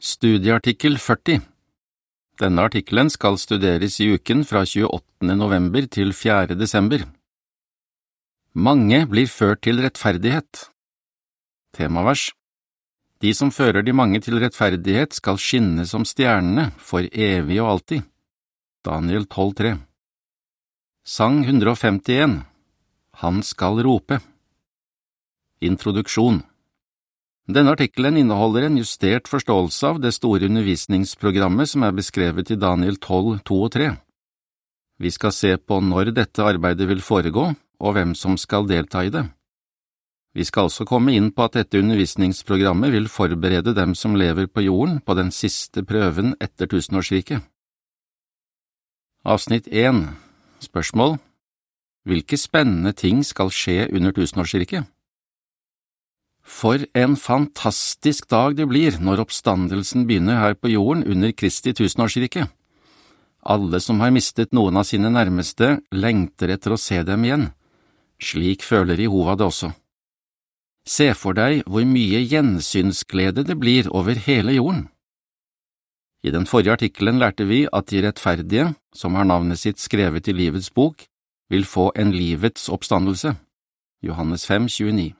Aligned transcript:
Studieartikkel 0.00 0.94
40 0.96 1.42
Denne 2.40 2.62
artikkelen 2.64 3.10
skal 3.12 3.34
studeres 3.36 3.98
i 4.00 4.06
uken 4.14 4.46
fra 4.48 4.62
28. 4.64 5.34
november 5.36 5.84
til 5.92 6.14
4. 6.16 6.56
desember. 6.56 7.04
Mange 8.56 9.02
blir 9.04 9.28
ført 9.28 9.60
til 9.60 9.82
rettferdighet. 9.84 10.70
Temavers 11.76 12.30
De 13.20 13.34
som 13.36 13.52
fører 13.52 13.84
de 13.84 13.92
mange 13.92 14.22
til 14.24 14.40
rettferdighet 14.40 15.20
skal 15.20 15.36
skinne 15.36 15.84
som 15.84 16.08
stjernene 16.08 16.70
for 16.80 17.04
evig 17.12 17.60
og 17.60 17.74
alltid. 17.74 18.08
Daniel 18.80 19.28
12,3 19.28 19.76
Sang 21.04 21.44
151 21.44 22.40
Han 23.20 23.42
skal 23.44 23.84
rope 23.84 24.22
Introduksjon 25.60 26.46
denne 27.54 27.72
artikkelen 27.74 28.18
inneholder 28.20 28.66
en 28.66 28.76
justert 28.78 29.28
forståelse 29.30 29.88
av 29.88 30.00
det 30.02 30.12
store 30.16 30.48
undervisningsprogrammet 30.50 31.70
som 31.70 31.84
er 31.86 31.96
beskrevet 31.96 32.50
i 32.52 32.58
Daniel 32.60 32.98
12, 32.98 33.40
2 33.48 33.58
og 33.64 33.72
3. 33.76 33.90
Vi 35.00 35.10
skal 35.10 35.32
se 35.32 35.54
på 35.56 35.78
når 35.80 36.12
dette 36.12 36.44
arbeidet 36.44 36.88
vil 36.90 37.00
foregå, 37.00 37.46
og 37.80 37.94
hvem 37.96 38.12
som 38.14 38.36
skal 38.36 38.68
delta 38.68 39.06
i 39.06 39.12
det. 39.14 39.24
Vi 40.36 40.44
skal 40.44 40.68
også 40.68 40.84
komme 40.86 41.14
inn 41.16 41.32
på 41.34 41.48
at 41.48 41.56
dette 41.56 41.80
undervisningsprogrammet 41.80 42.92
vil 42.92 43.08
forberede 43.10 43.74
dem 43.74 43.96
som 43.98 44.14
lever 44.14 44.46
på 44.46 44.62
jorden 44.68 45.00
på 45.00 45.16
den 45.18 45.32
siste 45.34 45.82
prøven 45.82 46.36
etter 46.40 46.70
tusenårsriket. 46.70 47.40
Avsnitt 49.24 49.66
1 49.66 50.06
Spørsmål 50.60 51.18
Hvilke 52.06 52.36
spennende 52.36 52.92
ting 52.92 53.24
skal 53.26 53.50
skje 53.52 53.88
under 53.90 54.12
tusenårsriket? 54.12 54.86
For 56.42 56.82
en 56.96 57.16
fantastisk 57.16 58.28
dag 58.30 58.56
det 58.58 58.66
blir 58.70 58.98
når 59.02 59.24
oppstandelsen 59.26 60.06
begynner 60.08 60.40
her 60.40 60.56
på 60.56 60.72
jorden 60.72 61.04
under 61.04 61.32
Kristi 61.32 61.72
tusenårsrike. 61.76 62.48
Alle 63.40 63.80
som 63.80 64.00
har 64.00 64.12
mistet 64.12 64.52
noen 64.52 64.76
av 64.76 64.84
sine 64.88 65.08
nærmeste, 65.12 65.78
lengter 65.92 66.52
etter 66.52 66.74
å 66.74 66.80
se 66.80 67.02
dem 67.06 67.24
igjen. 67.24 67.46
Slik 68.20 68.64
føler 68.66 69.00
Jehova 69.00 69.36
det 69.36 69.46
også. 69.48 69.70
Se 70.84 71.12
for 71.16 71.36
deg 71.36 71.62
hvor 71.68 71.84
mye 71.88 72.20
gjensynsglede 72.24 73.44
det 73.48 73.56
blir 73.60 73.88
over 73.92 74.16
hele 74.16 74.56
jorden. 74.56 74.88
I 76.24 76.32
den 76.34 76.44
forrige 76.44 76.76
artikkelen 76.76 77.20
lærte 77.20 77.46
vi 77.48 77.62
at 77.72 77.88
de 77.88 78.02
rettferdige, 78.04 78.74
som 78.92 79.14
har 79.16 79.24
navnet 79.24 79.60
sitt 79.60 79.80
skrevet 79.80 80.28
i 80.28 80.36
Livets 80.36 80.68
bok, 80.70 81.06
vil 81.48 81.64
få 81.64 81.92
en 81.96 82.12
livets 82.12 82.68
oppstandelse. 82.68 83.34
Johannes 84.04 84.44
5, 84.46 84.68
29. 84.68 85.19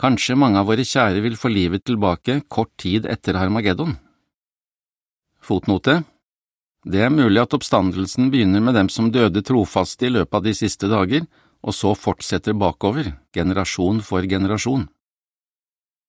Kanskje 0.00 0.34
mange 0.34 0.58
av 0.58 0.66
våre 0.66 0.82
kjære 0.82 1.22
vil 1.22 1.36
få 1.38 1.52
livet 1.52 1.84
tilbake 1.86 2.40
kort 2.50 2.72
tid 2.82 3.06
etter 3.06 3.38
Harmageddon. 3.38 3.94
Fotnote 5.44 6.00
Det 6.82 7.04
er 7.06 7.12
mulig 7.14 7.40
at 7.40 7.54
oppstandelsen 7.54 8.30
begynner 8.32 8.60
med 8.60 8.74
dem 8.74 8.90
som 8.90 9.12
døde 9.14 9.44
trofaste 9.46 10.08
i 10.08 10.12
løpet 10.16 10.34
av 10.34 10.42
de 10.44 10.54
siste 10.56 10.90
dager, 10.90 11.28
og 11.64 11.72
så 11.72 11.94
fortsetter 11.96 12.56
bakover, 12.58 13.14
generasjon 13.32 14.02
for 14.04 14.26
generasjon. 14.28 14.88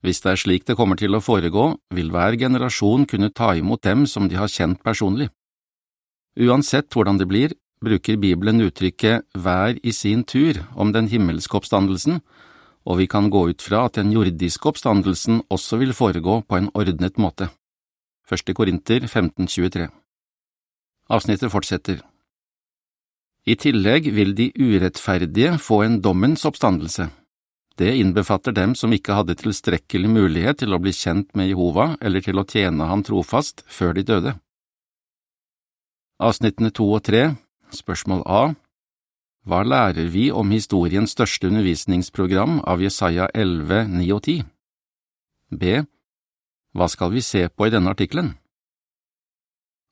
Hvis 0.04 0.22
det 0.22 0.32
er 0.34 0.42
slik 0.42 0.66
det 0.66 0.76
kommer 0.78 0.98
til 1.00 1.16
å 1.16 1.24
foregå, 1.24 1.78
vil 1.94 2.12
hver 2.12 2.36
generasjon 2.42 3.06
kunne 3.10 3.32
ta 3.32 3.54
imot 3.56 3.86
dem 3.86 4.06
som 4.10 4.28
de 4.28 4.36
har 4.36 4.52
kjent 4.52 4.82
personlig. 4.84 5.30
Uansett 6.36 6.90
hvordan 6.92 7.22
det 7.22 7.30
blir, 7.30 7.54
bruker 7.86 8.18
Bibelen 8.20 8.60
uttrykket 8.66 9.24
hver 9.38 9.78
i 9.84 9.94
sin 9.94 10.26
tur 10.28 10.60
om 10.76 10.92
den 10.92 11.08
himmelske 11.08 11.58
oppstandelsen, 11.58 12.20
og 12.86 13.00
vi 13.02 13.08
kan 13.10 13.30
gå 13.34 13.48
ut 13.50 13.62
fra 13.66 13.86
at 13.88 13.98
den 13.98 14.12
jordiske 14.14 14.70
oppstandelsen 14.70 15.42
også 15.50 15.80
vil 15.82 15.94
foregå 15.98 16.42
på 16.46 16.60
en 16.60 16.70
ordnet 16.74 17.18
måte. 17.18 17.50
Første 18.26 18.54
Korinter 18.54 19.06
1523 19.06 19.90
Avsnittet 21.10 21.52
fortsetter. 21.54 22.00
I 23.46 23.54
tillegg 23.62 24.10
vil 24.14 24.34
de 24.38 24.50
urettferdige 24.58 25.60
få 25.62 25.84
en 25.86 26.00
dommens 26.02 26.46
oppstandelse. 26.50 27.12
Det 27.78 27.92
innbefatter 28.00 28.56
dem 28.56 28.74
som 28.80 28.94
ikke 28.96 29.14
hadde 29.14 29.36
tilstrekkelig 29.38 30.10
mulighet 30.10 30.64
til 30.64 30.74
å 30.74 30.80
bli 30.82 30.94
kjent 30.96 31.36
med 31.36 31.52
Jehova 31.52 31.92
eller 32.02 32.24
til 32.26 32.40
å 32.40 32.46
tjene 32.48 32.88
ham 32.90 33.04
trofast 33.06 33.66
før 33.68 33.94
de 33.98 34.06
døde. 34.08 34.34
Avsnittene 36.24 36.72
to 36.72 36.88
og 36.96 37.04
tre, 37.04 37.36
spørsmål 37.76 38.24
A, 38.26 38.56
hva 39.46 39.62
lærer 39.62 40.08
vi 40.10 40.32
om 40.34 40.50
historiens 40.50 41.12
største 41.14 41.52
undervisningsprogram 41.52 42.64
av 42.66 42.82
Jesaja 42.82 43.28
11, 43.30 43.84
9 43.94 44.08
og 44.16 44.22
10? 44.26 44.40
B. 45.54 45.76
Hva 46.74 46.88
skal 46.90 47.14
vi 47.14 47.22
se 47.22 47.44
på 47.54 47.68
i 47.68 47.74
denne 47.74 47.94
artikkelen? 47.94 48.34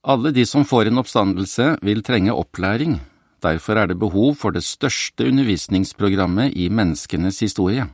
Alle 0.03 0.34
de 0.36 0.44
som 0.50 0.66
får 0.66 0.90
en 0.90 1.00
oppstandelse, 1.03 1.68
vil 1.86 2.02
trenge 2.03 2.34
opplæring, 2.34 2.97
derfor 3.46 3.78
er 3.78 3.94
det 3.94 4.00
behov 4.02 4.34
for 4.42 4.52
det 4.52 4.66
største 4.66 5.30
undervisningsprogrammet 5.30 6.58
i 6.58 6.68
menneskenes 6.74 7.40
historie. 7.46 7.86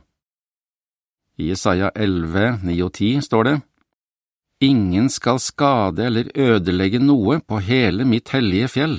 I 1.36 1.52
Jesaja 1.52 1.92
11, 1.94 2.64
9 2.64 2.80
og 2.88 2.92
10 2.96 3.20
står 3.28 3.44
det, 3.50 3.56
Ingen 4.60 5.08
skal 5.08 5.38
skade 5.40 6.08
eller 6.08 6.32
ødelegge 6.34 6.98
noe 7.00 7.38
på 7.40 7.60
hele 7.64 8.04
mitt 8.04 8.32
hellige 8.32 8.68
fjell 8.68 8.98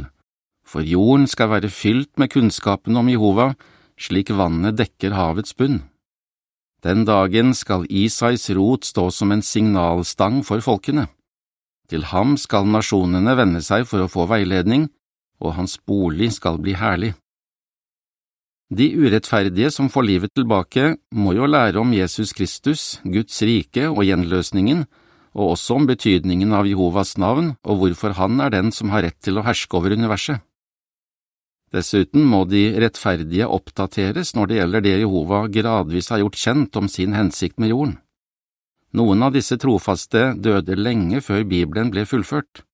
for 0.72 0.88
jorden 0.88 1.28
skal 1.28 1.52
være 1.52 1.70
fylt 1.72 2.16
med 2.22 2.32
kunnskapen 2.32 2.96
om 2.96 3.10
Jehova, 3.12 3.52
slik 4.00 4.32
vannet 4.32 4.78
dekker 4.80 5.16
havets 5.18 5.56
bunn. 5.58 5.82
Den 6.82 7.04
dagen 7.06 7.52
skal 7.54 7.86
Isais 7.90 8.48
rot 8.58 8.88
stå 8.88 9.10
som 9.14 9.34
en 9.36 9.44
signalstang 9.46 10.42
for 10.48 10.64
folkene. 10.66 11.10
Til 11.92 12.08
ham 12.10 12.38
skal 12.40 12.70
nasjonene 12.72 13.36
vende 13.38 13.62
seg 13.62 13.84
for 13.90 14.02
å 14.02 14.10
få 14.10 14.26
veiledning, 14.32 14.88
og 15.44 15.58
hans 15.58 15.76
bolig 15.78 16.32
skal 16.38 16.58
bli 16.62 16.74
herlig. 16.80 17.12
De 18.72 18.88
urettferdige 18.96 19.68
som 19.76 19.90
får 19.92 20.06
livet 20.08 20.32
tilbake, 20.34 20.96
må 21.12 21.34
jo 21.36 21.50
lære 21.50 21.82
om 21.82 21.92
Jesus 21.92 22.32
Kristus, 22.32 23.02
Guds 23.04 23.42
rike 23.44 23.90
og 23.92 24.06
gjenløsningen, 24.08 24.86
og 25.36 25.58
også 25.58 25.76
om 25.76 25.90
betydningen 25.90 26.56
av 26.56 26.70
Jehovas 26.70 27.18
navn 27.20 27.54
og 27.68 27.84
hvorfor 27.84 28.16
han 28.16 28.40
er 28.44 28.56
den 28.56 28.72
som 28.72 28.92
har 28.96 29.04
rett 29.04 29.20
til 29.20 29.40
å 29.40 29.46
herske 29.46 29.76
over 29.76 29.94
universet. 29.96 30.40
Dessuten 31.72 32.26
må 32.28 32.44
de 32.52 32.66
rettferdige 32.84 33.48
oppdateres 33.48 34.34
når 34.36 34.50
det 34.50 34.58
gjelder 34.58 34.84
det 34.84 34.96
Jehova 35.00 35.46
gradvis 35.48 36.10
har 36.12 36.20
gjort 36.20 36.40
kjent 36.40 36.76
om 36.76 36.90
sin 36.92 37.16
hensikt 37.16 37.62
med 37.64 37.72
jorden. 37.72 37.94
Noen 38.92 39.24
av 39.24 39.32
disse 39.32 39.56
trofaste 39.56 40.34
døde 40.36 40.76
lenge 40.76 41.22
før 41.24 41.46
Bibelen 41.48 41.94
ble 41.94 42.04
fullført. 42.04 42.66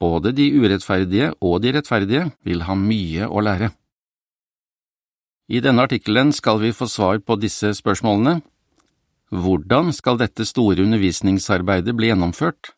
Både 0.00 0.30
de 0.32 0.46
urettferdige 0.54 1.32
og 1.42 1.58
de 1.64 1.74
rettferdige 1.74 2.28
vil 2.46 2.62
ha 2.68 2.76
mye 2.78 3.26
å 3.26 3.42
lære. 3.42 3.72
I 5.50 5.58
denne 5.58 5.82
artikkelen 5.82 6.30
skal 6.30 6.60
vi 6.62 6.70
få 6.70 6.86
svar 6.86 7.18
på 7.26 7.34
disse 7.42 7.72
spørsmålene. 7.74 8.38
Hvordan 9.34 9.90
skal 9.94 10.20
dette 10.22 10.46
store 10.46 10.86
undervisningsarbeidet 10.86 11.96
bli 11.98 12.12
gjennomført? 12.12 12.76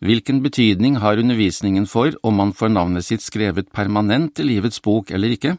Hvilken 0.00 0.40
betydning 0.40 0.96
har 1.02 1.20
undervisningen 1.20 1.84
for 1.86 2.14
om 2.24 2.38
man 2.40 2.54
får 2.56 2.72
navnet 2.72 3.04
sitt 3.04 3.20
skrevet 3.20 3.68
permanent 3.72 4.40
i 4.40 4.46
livets 4.48 4.80
bok 4.80 5.10
eller 5.12 5.34
ikke? 5.36 5.58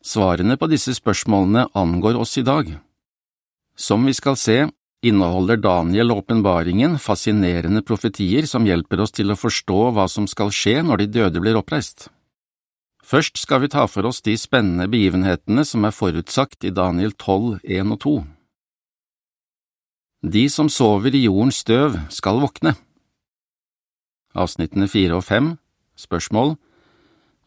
Svarene 0.00 0.56
på 0.56 0.70
disse 0.72 0.94
spørsmålene 0.96 1.66
angår 1.76 2.16
oss 2.16 2.38
i 2.40 2.44
dag. 2.46 2.70
Som 3.76 4.08
vi 4.08 4.14
skal 4.16 4.38
se, 4.40 4.56
inneholder 5.04 5.60
Daniel 5.60 6.14
åpenbaringen 6.16 6.96
fascinerende 6.98 7.84
profetier 7.84 8.48
som 8.48 8.64
hjelper 8.64 9.04
oss 9.04 9.12
til 9.12 9.32
å 9.32 9.36
forstå 9.36 9.82
hva 9.92 10.08
som 10.08 10.24
skal 10.28 10.52
skje 10.52 10.80
når 10.84 11.04
de 11.04 11.12
døde 11.20 11.44
blir 11.44 11.60
oppreist. 11.60 12.08
Først 13.04 13.36
skal 13.36 13.60
vi 13.60 13.72
ta 13.72 13.84
for 13.88 14.08
oss 14.08 14.24
de 14.24 14.36
spennende 14.40 14.88
begivenhetene 14.88 15.64
som 15.68 15.84
er 15.84 15.96
forutsagt 15.96 16.64
i 16.64 16.72
Daniel 16.72 17.12
12, 17.12 17.60
1 17.64 17.96
og 17.96 18.00
2. 18.04 18.18
De 20.20 20.48
som 20.52 20.68
sover 20.72 21.16
i 21.16 21.26
jordens 21.26 21.60
støv, 21.64 21.96
skal 22.12 22.40
våkne. 22.40 22.76
Avsnittene 24.34 24.86
fire 24.86 25.16
og 25.18 25.24
fem 25.26 25.54
Spørsmål 25.98 26.54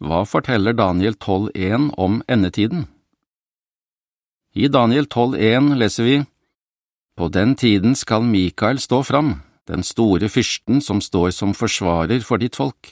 Hva 0.03 0.24
forteller 0.27 0.75
Daniel 0.75 1.15
12.1 1.15 1.94
om 1.95 2.19
endetiden? 2.27 2.88
I 4.53 4.68
Daniel 4.68 5.07
12.1 5.07 5.77
leser 5.80 6.03
vi 6.03 6.18
På 7.15 7.30
den 7.31 7.56
tiden 7.56 7.95
skal 7.95 8.27
Mikael 8.27 8.80
stå 8.80 9.01
fram, 9.03 9.39
den 9.68 9.83
store 9.83 10.27
fyrsten 10.30 10.81
som 10.81 11.00
står 11.01 11.31
som 11.31 11.53
forsvarer 11.56 12.19
for 12.19 12.38
ditt 12.38 12.56
folk. 12.59 12.91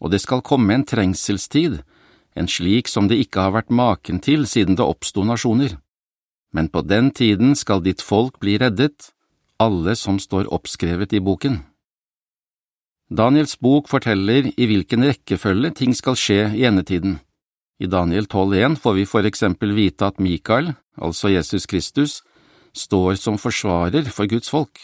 Og 0.00 0.12
det 0.12 0.20
skal 0.20 0.44
komme 0.44 0.74
en 0.74 0.84
trengselstid, 0.84 1.80
en 2.36 2.46
slik 2.48 2.88
som 2.88 3.08
det 3.08 3.18
ikke 3.24 3.48
har 3.48 3.56
vært 3.56 3.72
maken 3.72 4.20
til 4.20 4.46
siden 4.46 4.76
det 4.76 4.84
oppsto 4.84 5.24
nasjoner. 5.24 5.78
Men 6.52 6.68
på 6.68 6.84
den 6.84 7.10
tiden 7.10 7.56
skal 7.56 7.82
ditt 7.82 8.02
folk 8.02 8.38
bli 8.38 8.58
reddet, 8.60 9.10
alle 9.58 9.96
som 9.96 10.20
står 10.22 10.52
oppskrevet 10.54 11.16
i 11.16 11.24
boken. 11.24 11.62
Daniels 13.08 13.56
bok 13.56 13.88
forteller 13.88 14.50
i 14.52 14.66
hvilken 14.68 15.06
rekkefølge 15.08 15.70
ting 15.80 15.94
skal 15.96 16.16
skje 16.18 16.42
i 16.58 16.66
endetiden. 16.68 17.16
I 17.80 17.88
Daniel 17.88 18.26
12,1 18.26 18.76
får 18.82 18.94
vi 18.98 19.06
for 19.08 19.24
eksempel 19.24 19.72
vite 19.72 20.04
at 20.04 20.20
Mikael, 20.20 20.74
altså 21.00 21.30
Jesus 21.32 21.64
Kristus, 21.66 22.20
står 22.76 23.16
som 23.16 23.38
forsvarer 23.40 24.10
for 24.12 24.28
Guds 24.28 24.50
folk. 24.52 24.76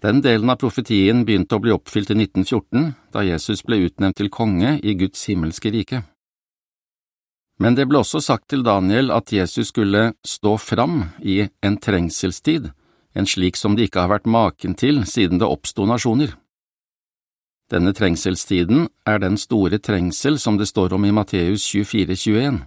Den 0.00 0.22
delen 0.22 0.52
av 0.52 0.60
profetien 0.60 1.24
begynte 1.26 1.58
å 1.58 1.62
bli 1.64 1.72
oppfylt 1.74 2.12
i 2.14 2.16
1914, 2.16 2.92
da 3.12 3.24
Jesus 3.26 3.64
ble 3.66 3.82
utnevnt 3.88 4.16
til 4.20 4.30
konge 4.32 4.76
i 4.78 4.94
Guds 4.94 5.26
himmelske 5.28 5.72
rike. 5.74 6.04
Men 7.60 7.74
det 7.76 7.88
ble 7.90 8.00
også 8.00 8.22
sagt 8.24 8.46
til 8.48 8.62
Daniel 8.64 9.10
at 9.12 9.32
Jesus 9.34 9.74
skulle 9.74 10.12
stå 10.24 10.54
fram 10.62 11.10
i 11.20 11.42
en 11.60 11.76
trengselstid, 11.76 12.70
en 13.12 13.26
slik 13.28 13.58
som 13.58 13.74
det 13.76 13.90
ikke 13.90 14.06
har 14.06 14.14
vært 14.14 14.30
maken 14.30 14.78
til 14.78 15.02
siden 15.10 15.42
det 15.42 15.50
oppsto 15.50 15.84
nasjoner. 15.90 16.38
Denne 17.70 17.92
trengselstiden 17.94 18.88
er 19.06 19.20
den 19.22 19.36
store 19.38 19.78
trengsel 19.78 20.40
som 20.42 20.56
det 20.58 20.66
står 20.66 20.96
om 20.96 21.04
i 21.06 21.12
Matteus 21.14 21.62
24, 21.70 22.16
21. 22.18 22.60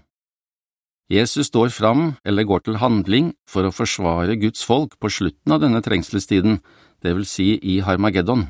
Jesus 1.11 1.49
står 1.51 1.73
fram 1.75 2.13
eller 2.23 2.47
går 2.47 2.63
til 2.63 2.79
handling 2.79 3.33
for 3.43 3.67
å 3.67 3.73
forsvare 3.75 4.37
Guds 4.39 4.63
folk 4.63 4.95
på 5.03 5.11
slutten 5.11 5.51
av 5.51 5.59
denne 5.59 5.81
trengselstiden, 5.83 6.61
det 7.03 7.11
vil 7.17 7.27
si 7.27 7.49
i 7.59 7.81
Harmageddon. 7.83 8.47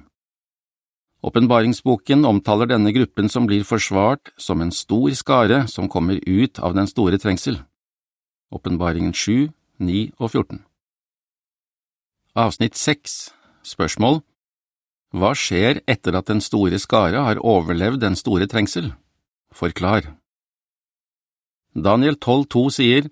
Åpenbaringsboken 1.25 2.25
omtaler 2.29 2.69
denne 2.69 2.91
gruppen 2.93 3.31
som 3.31 3.47
blir 3.49 3.63
forsvart, 3.65 4.33
som 4.37 4.61
en 4.61 4.71
stor 4.75 5.09
skare 5.17 5.63
som 5.71 5.89
kommer 5.89 6.19
ut 6.27 6.59
av 6.59 6.75
den 6.77 6.85
store 6.85 7.17
trengsel. 7.17 7.57
Åpenbaringen 8.53 9.15
7, 9.15 9.49
9 9.81 10.11
og 10.19 10.29
14 10.29 10.61
Avsnitt 12.37 12.77
6 12.77 13.33
Spørsmål 13.65 14.21
Hva 15.13 15.35
skjer 15.37 15.83
etter 15.85 16.15
at 16.17 16.25
den 16.25 16.39
store 16.41 16.79
skare 16.81 17.21
har 17.21 17.37
overlevd 17.37 18.01
den 18.01 18.15
store 18.17 18.47
trengsel? 18.49 18.89
Forklar. 19.53 20.07
Daniel 21.77 22.17
12,2 22.17 22.63
sier, 22.73 23.09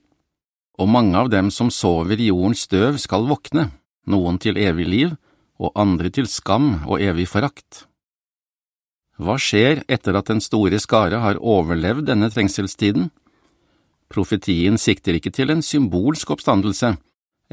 Og 0.81 0.89
mange 0.89 1.13
av 1.17 1.29
dem 1.29 1.51
som 1.53 1.69
sover 1.69 2.17
i 2.17 2.31
jordens 2.31 2.63
støv 2.65 2.97
skal 2.97 3.27
våkne, 3.29 3.67
noen 4.09 4.39
til 4.41 4.57
evig 4.57 4.87
liv 4.87 5.13
og 5.61 5.77
andre 5.77 6.09
til 6.09 6.25
skam 6.25 6.87
og 6.87 7.03
evig 7.05 7.27
forakt. 7.29 7.85
Hva 9.21 9.37
skjer 9.37 9.83
etter 9.85 10.17
at 10.17 10.31
den 10.31 10.41
store 10.41 10.79
skare 10.81 11.21
har 11.21 11.37
overlevd 11.37 12.07
denne 12.09 12.31
trengselstiden? 12.33 13.11
Profetien 14.09 14.81
sikter 14.81 15.19
ikke 15.19 15.29
til 15.29 15.53
en 15.53 15.61
symbolsk 15.61 16.33
oppstandelse, 16.33 16.95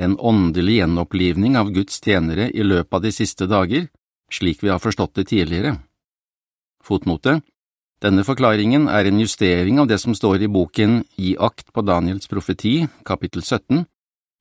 en 0.01 0.17
åndelig 0.17 0.81
gjenopplivning 0.81 1.61
av 1.61 1.69
Guds 1.75 2.01
tjenere 2.01 2.49
i 2.49 2.65
løpet 2.65 2.97
av 2.97 3.05
de 3.05 3.13
siste 3.13 3.45
dager, 3.51 3.91
slik 4.33 4.63
vi 4.63 4.73
har 4.73 4.81
forstått 4.83 5.15
det 5.15 5.29
tidligere. 5.33 5.79
Fotnote 6.85 7.41
Denne 8.03 8.23
forklaringen 8.23 8.87
er 8.89 9.09
en 9.09 9.19
justering 9.19 9.81
av 9.83 9.89
det 9.91 9.99
som 9.99 10.15
står 10.15 10.45
i 10.47 10.51
boken 10.53 11.03
Gi 11.19 11.35
akt 11.35 11.73
på 11.75 11.83
Daniels 11.83 12.31
profeti, 12.31 12.87
kapittel 13.05 13.43
17, 13.43 13.85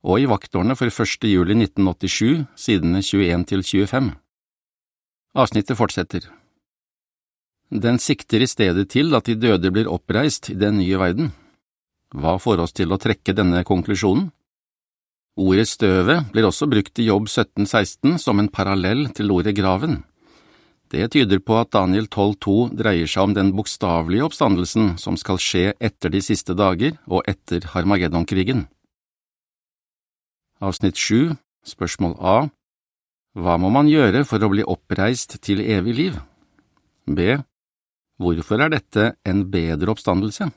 og 0.06 0.20
i 0.22 0.28
vaktårene 0.30 0.76
for 0.78 0.92
1. 0.92 1.26
juli 1.26 1.56
1987, 1.58 2.46
sidene 2.54 3.02
21 3.02 3.48
til 3.50 3.64
25. 3.66 4.12
Avsnittet 5.34 5.78
fortsetter. 5.78 6.28
Den 7.68 7.98
sikter 7.98 8.40
i 8.40 8.48
stedet 8.48 8.88
til 8.94 9.12
at 9.14 9.26
de 9.28 9.34
døde 9.36 9.70
blir 9.74 9.90
oppreist 9.90 10.48
i 10.50 10.56
den 10.56 10.78
nye 10.78 10.98
verden. 10.98 11.32
Hva 12.14 12.38
får 12.40 12.62
oss 12.64 12.72
til 12.72 12.94
å 12.94 13.00
trekke 13.00 13.34
denne 13.36 13.60
konklusjonen? 13.68 14.30
Ordet 15.38 15.68
støvet 15.70 16.32
blir 16.32 16.48
også 16.48 16.66
brukt 16.66 16.98
i 16.98 17.06
Jobb 17.06 17.28
1716 17.30 18.16
som 18.18 18.40
en 18.42 18.50
parallell 18.50 19.06
til 19.14 19.30
ordet 19.30 19.54
graven. 19.54 20.00
Det 20.90 21.10
tyder 21.12 21.38
på 21.44 21.58
at 21.60 21.70
Daniel 21.76 22.08
12,2 22.08 22.72
dreier 22.74 23.06
seg 23.06 23.28
om 23.28 23.34
den 23.36 23.52
bokstavelige 23.54 24.24
oppstandelsen 24.26 24.96
som 24.98 25.18
skal 25.20 25.38
skje 25.38 25.74
etter 25.78 26.10
de 26.10 26.22
siste 26.24 26.56
dager 26.58 26.96
og 27.06 27.28
etter 27.28 27.68
Harmageddon-krigen. 27.74 28.64
Avsnitt 30.58 30.98
7, 30.98 31.36
spørsmål 31.62 32.16
A 32.18 32.38
Hva 33.38 33.58
må 33.62 33.70
man 33.70 33.86
gjøre 33.86 34.24
for 34.26 34.42
å 34.42 34.50
bli 34.50 34.64
oppreist 34.66 35.38
til 35.44 35.62
evig 35.62 35.94
liv? 36.00 36.16
B. 37.06 37.36
Hvorfor 38.18 38.64
er 38.64 38.72
dette 38.74 39.12
en 39.28 39.44
bedre 39.52 39.92
oppstandelse? 39.94 40.48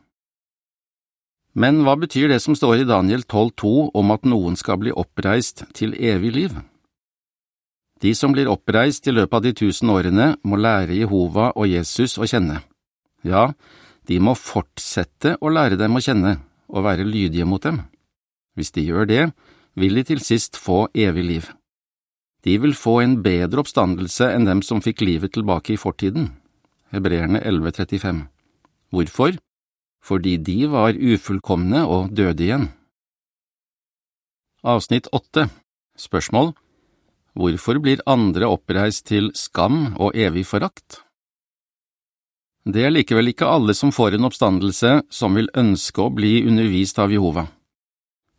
Men 1.53 1.81
hva 1.83 1.97
betyr 1.99 2.29
det 2.31 2.39
som 2.39 2.55
står 2.55 2.83
i 2.83 2.87
Daniel 2.87 3.25
12,2 3.25 3.91
om 3.97 4.13
at 4.13 4.27
noen 4.27 4.55
skal 4.59 4.79
bli 4.79 4.93
oppreist 4.95 5.65
til 5.75 5.95
evig 5.99 6.31
liv? 6.35 6.55
De 8.01 8.13
som 8.17 8.33
blir 8.33 8.49
oppreist 8.49 9.05
i 9.07 9.13
løpet 9.13 9.35
av 9.37 9.43
de 9.45 9.53
tusen 9.53 9.91
årene, 9.93 10.35
må 10.43 10.57
lære 10.57 10.95
Jehova 10.97 11.51
og 11.53 11.67
Jesus 11.69 12.17
å 12.17 12.25
kjenne. 12.25 12.61
Ja, 13.27 13.51
de 14.07 14.17
må 14.17 14.33
fortsette 14.33 15.35
å 15.37 15.51
lære 15.51 15.77
dem 15.77 15.99
å 15.99 16.01
kjenne 16.01 16.39
og 16.71 16.87
være 16.87 17.05
lydige 17.05 17.45
mot 17.45 17.61
dem. 17.61 17.83
Hvis 18.55 18.71
de 18.73 18.87
gjør 18.87 19.05
det, 19.11 19.25
vil 19.75 19.99
de 19.99 20.05
til 20.07 20.23
sist 20.23 20.57
få 20.57 20.87
evig 20.95 21.27
liv. 21.27 21.51
De 22.41 22.57
vil 22.57 22.73
få 22.73 23.01
en 23.03 23.19
bedre 23.21 23.61
oppstandelse 23.61 24.31
enn 24.33 24.47
dem 24.47 24.63
som 24.65 24.81
fikk 24.81 25.03
livet 25.05 25.35
tilbake 25.35 25.75
i 25.75 25.79
fortiden. 25.79 26.31
Hebreerne 26.91 27.43
11.35. 27.43 28.25
Hvorfor? 28.91 29.37
Fordi 30.01 30.37
de 30.37 30.65
var 30.71 30.97
ufullkomne 30.97 31.83
og 31.85 32.11
døde 32.17 32.43
igjen. 32.43 32.67
Avsnitt 34.61 35.07
8 35.13 35.47
Spørsmål 35.97 36.53
Hvorfor 37.37 37.79
blir 37.79 38.01
andre 38.09 38.49
oppreist 38.49 39.05
til 39.07 39.31
skam 39.37 39.95
og 39.95 40.17
evig 40.17 40.43
forakt? 40.49 40.99
Det 42.61 42.83
er 42.85 42.93
likevel 42.93 43.31
ikke 43.31 43.47
alle 43.49 43.73
som 43.73 43.93
får 43.93 44.17
en 44.17 44.27
oppstandelse 44.27 44.91
som 45.09 45.37
vil 45.37 45.49
ønske 45.57 46.03
å 46.03 46.11
bli 46.13 46.43
undervist 46.45 46.99
av 47.01 47.13
Jehova. 47.13 47.47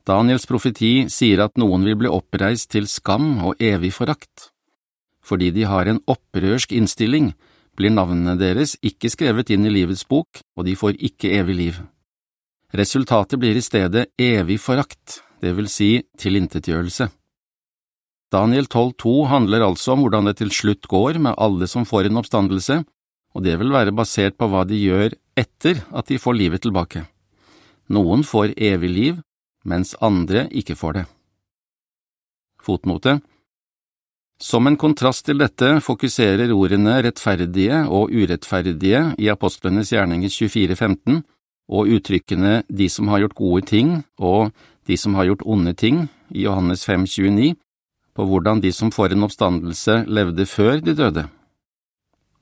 Daniels 0.06 0.46
profeti 0.50 1.08
sier 1.10 1.42
at 1.42 1.58
noen 1.58 1.86
vil 1.86 1.98
bli 1.98 2.10
oppreist 2.10 2.70
til 2.74 2.86
skam 2.90 3.40
og 3.42 3.58
evig 3.62 3.90
forakt. 3.94 4.52
Fordi 5.22 5.50
de 5.54 5.66
har 5.66 5.86
en 5.86 6.02
opprørsk 6.10 6.74
innstilling, 6.74 7.32
blir 7.78 7.92
navnene 7.94 8.36
deres 8.40 8.76
ikke 8.84 9.10
skrevet 9.12 9.50
inn 9.54 9.66
i 9.66 9.72
livets 9.72 10.04
bok, 10.08 10.42
og 10.56 10.66
de 10.66 10.76
får 10.78 10.98
ikke 11.00 11.32
evig 11.38 11.56
liv. 11.56 11.80
Resultatet 12.72 13.40
blir 13.40 13.56
i 13.56 13.64
stedet 13.64 14.06
evig 14.20 14.58
forakt, 14.60 15.20
det 15.42 15.52
vil 15.56 15.68
si 15.68 15.90
tilintetgjørelse. 16.20 17.08
Daniel 18.32 18.64
12,2 18.64 19.14
handler 19.28 19.66
altså 19.66 19.92
om 19.92 20.04
hvordan 20.06 20.30
det 20.30 20.38
til 20.40 20.52
slutt 20.54 20.88
går 20.88 21.18
med 21.20 21.36
alle 21.36 21.68
som 21.68 21.84
får 21.84 22.08
en 22.08 22.20
oppstandelse, 22.22 22.78
og 23.32 23.44
det 23.44 23.58
vil 23.60 23.72
være 23.72 23.92
basert 23.96 24.38
på 24.40 24.48
hva 24.48 24.62
de 24.68 24.78
gjør 24.78 25.12
etter 25.36 25.82
at 25.92 26.08
de 26.08 26.20
får 26.20 26.38
livet 26.38 26.64
tilbake. 26.64 27.04
Noen 27.92 28.24
får 28.24 28.54
evig 28.56 28.90
liv, 28.92 29.20
mens 29.68 29.92
andre 30.00 30.46
ikke 30.48 30.76
får 30.78 30.96
det. 31.00 31.04
Fotnote 32.62 33.18
som 34.42 34.66
en 34.66 34.76
kontrast 34.76 35.28
til 35.28 35.38
dette 35.38 35.68
fokuserer 35.86 36.50
ordene 36.50 36.96
rettferdige 37.06 37.84
og 37.86 38.10
urettferdige 38.10 39.02
i 39.22 39.28
apostlenes 39.30 39.92
gjerninger 39.94 40.32
24.15 40.34 41.20
og 41.72 41.92
uttrykkene 41.96 42.62
de 42.66 42.88
som 42.90 43.10
har 43.12 43.22
gjort 43.22 43.38
gode 43.38 43.62
ting 43.70 43.92
og 44.18 44.50
de 44.90 44.96
som 44.98 45.14
har 45.14 45.28
gjort 45.30 45.44
onde 45.46 45.74
ting 45.78 46.08
i 46.34 46.42
Johannes 46.42 46.82
5.29 46.88 47.54
på 48.18 48.26
hvordan 48.28 48.60
de 48.64 48.72
som 48.74 48.90
får 48.92 49.14
en 49.14 49.28
oppstandelse 49.28 50.02
levde 50.10 50.46
før 50.46 50.82
de 50.82 50.94
døde. 50.98 51.24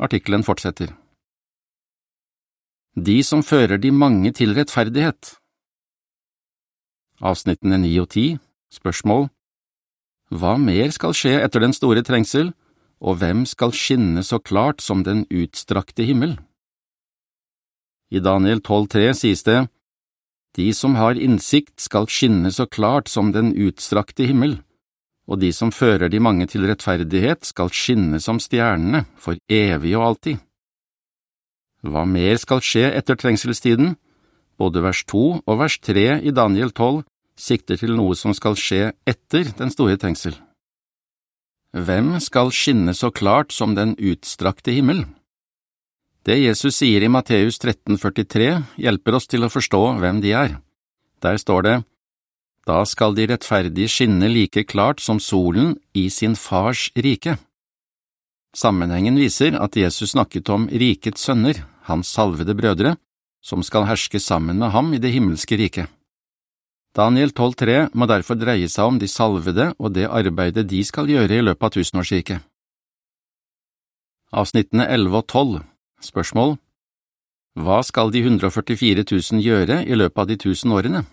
Artikkelen 0.00 0.42
fortsetter. 0.42 0.94
De 2.96 3.20
som 3.22 3.44
fører 3.44 3.76
de 3.78 3.92
mange 3.92 4.32
til 4.32 4.56
rettferdighet 4.56 5.36
Avsnittene 7.20 7.76
9 7.84 7.92
og 8.00 8.08
10 8.08 8.24
Spørsmål 8.72 9.28
hva 10.30 10.54
mer 10.62 10.92
skal 10.94 11.14
skje 11.16 11.40
etter 11.42 11.64
den 11.64 11.74
store 11.74 12.04
trengsel, 12.06 12.52
og 13.02 13.18
hvem 13.18 13.42
skal 13.48 13.74
skinne 13.74 14.22
så 14.22 14.38
klart 14.38 14.82
som 14.84 15.02
den 15.02 15.24
utstrakte 15.26 16.06
himmel? 16.06 16.36
I 18.10 18.22
Daniel 18.22 18.60
12,3 18.62 19.12
sies 19.14 19.42
det, 19.42 19.68
De 20.56 20.72
som 20.74 20.96
har 20.98 21.14
innsikt 21.14 21.78
skal 21.78 22.08
skinne 22.10 22.50
så 22.50 22.66
klart 22.66 23.08
som 23.08 23.30
den 23.32 23.52
utstrakte 23.54 24.26
himmel, 24.26 24.58
og 25.30 25.38
de 25.38 25.52
som 25.54 25.70
fører 25.70 26.10
de 26.10 26.18
mange 26.18 26.46
til 26.50 26.66
rettferdighet 26.66 27.46
skal 27.46 27.70
skinne 27.70 28.18
som 28.18 28.40
stjernene 28.42 29.04
for 29.14 29.38
evig 29.46 29.94
og 29.94 30.06
alltid. 30.08 30.40
Hva 31.86 32.02
mer 32.04 32.36
skal 32.36 32.60
skje 32.60 32.90
etter 32.90 33.14
trengselstiden? 33.16 33.94
Både 34.58 34.82
vers 34.82 35.04
2 35.06 35.22
og 35.46 35.58
vers 35.62 35.78
3 35.78 36.20
i 36.26 36.34
Daniel 36.34 36.74
12 36.74 37.06
sikter 37.40 37.80
til 37.80 37.96
noe 37.96 38.16
som 38.18 38.34
skal 38.36 38.58
skje 38.58 38.92
etter 39.08 39.50
den 39.58 39.72
store 39.72 39.96
trengsel. 40.00 40.36
Hvem 41.70 42.16
skal 42.20 42.50
skinne 42.50 42.94
så 42.98 43.12
klart 43.14 43.54
som 43.54 43.76
den 43.78 43.94
utstrakte 43.96 44.74
himmel? 44.74 45.04
Det 46.26 46.36
Jesus 46.36 46.80
sier 46.82 47.00
i 47.00 47.08
Matteus 47.08 47.60
13,43 47.62 48.48
hjelper 48.82 49.16
oss 49.16 49.30
til 49.30 49.46
å 49.46 49.52
forstå 49.52 49.80
hvem 50.02 50.18
de 50.20 50.34
er. 50.36 50.58
Der 51.22 51.38
står 51.40 51.62
det, 51.62 51.76
Da 52.66 52.84
skal 52.84 53.14
de 53.16 53.24
rettferdige 53.30 53.88
skinne 53.88 54.28
like 54.28 54.66
klart 54.68 55.00
som 55.00 55.18
solen 55.20 55.78
i 55.94 56.10
sin 56.10 56.36
fars 56.36 56.90
rike. 56.94 57.38
Sammenhengen 58.54 59.16
viser 59.16 59.56
at 59.56 59.78
Jesus 59.78 60.12
snakket 60.12 60.50
om 60.50 60.66
rikets 60.68 61.22
sønner, 61.22 61.64
hans 61.86 62.10
salvede 62.10 62.54
brødre, 62.54 62.96
som 63.40 63.62
skal 63.62 63.86
herske 63.88 64.20
sammen 64.20 64.58
med 64.58 64.74
ham 64.74 64.92
i 64.92 64.98
det 64.98 65.14
himmelske 65.14 65.56
riket. 65.56 65.88
Daniel 66.96 67.30
12,3 67.30 67.92
må 67.94 68.06
derfor 68.10 68.34
dreie 68.34 68.66
seg 68.68 68.88
om 68.90 68.96
de 68.98 69.06
salvede 69.06 69.68
og 69.78 69.92
det 69.94 70.08
arbeidet 70.10 70.66
de 70.72 70.80
skal 70.82 71.06
gjøre 71.06 71.36
i 71.36 71.44
løpet 71.44 71.68
av 71.68 71.74
tusenårsriket. 71.76 72.42
Avsnittene 74.34 74.88
11 74.90 75.14
og 75.20 75.26
12 75.26 75.60
Spørsmål 76.02 76.56
Hva 77.62 77.78
skal 77.86 78.10
de 78.10 78.24
144 78.24 79.04
000 79.06 79.42
gjøre 79.44 79.84
i 79.86 79.98
løpet 79.98 80.22
av 80.22 80.30
de 80.30 80.38
tusen 80.42 80.74
årene? 80.74 81.04